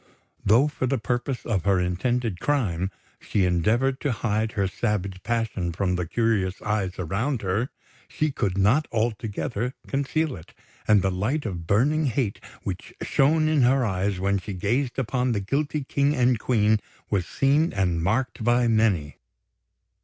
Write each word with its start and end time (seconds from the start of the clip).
Though 0.43 0.67
for 0.67 0.87
the 0.87 0.97
purposes 0.97 1.45
of 1.45 1.63
her 1.65 1.79
intended 1.79 2.39
crime, 2.39 2.89
she 3.19 3.45
endeavoured 3.45 4.01
to 4.01 4.11
hide 4.11 4.53
her 4.53 4.67
savage 4.67 5.21
passion 5.21 5.71
from 5.73 5.93
the 5.93 6.07
curious 6.07 6.59
eyes 6.63 6.97
around 6.97 7.43
her, 7.43 7.69
she 8.07 8.31
could 8.31 8.57
not 8.57 8.87
altogether 8.91 9.75
conceal 9.85 10.35
it; 10.35 10.55
and 10.87 11.03
the 11.03 11.11
light 11.11 11.45
of 11.45 11.67
burning 11.67 12.07
hate 12.07 12.39
which 12.63 12.95
shone 13.03 13.47
in 13.47 13.61
her 13.61 13.85
eyes 13.85 14.19
when 14.19 14.39
she 14.39 14.53
gazed 14.53 14.97
upon 14.97 15.33
the 15.33 15.39
guilty 15.39 15.83
King 15.83 16.15
and 16.15 16.39
Queen 16.39 16.79
was 17.11 17.27
seen 17.27 17.71
and 17.71 18.01
marked 18.01 18.43
by 18.43 18.67
many. 18.67 19.17